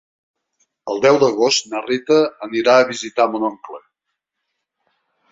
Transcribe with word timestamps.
El 0.93 1.01
deu 1.05 1.17
d'agost 1.23 1.67
na 1.73 1.81
Rita 1.83 2.17
anirà 2.47 2.77
a 2.83 2.87
visitar 2.87 3.27
mon 3.35 3.45
oncle. 3.51 3.77